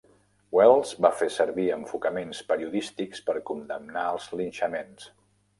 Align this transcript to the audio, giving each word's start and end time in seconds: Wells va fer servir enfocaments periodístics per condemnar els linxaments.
Wells 0.59 0.93
va 1.05 1.11
fer 1.19 1.27
servir 1.35 1.67
enfocaments 1.75 2.41
periodístics 2.53 3.21
per 3.29 3.39
condemnar 3.51 4.09
els 4.15 4.29
linxaments. 4.41 5.11